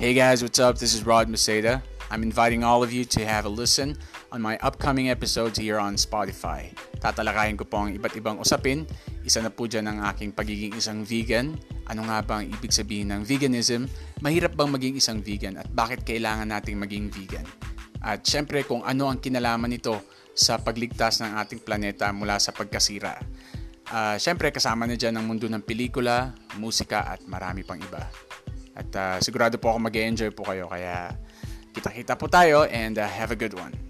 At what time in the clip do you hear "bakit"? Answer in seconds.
15.68-16.00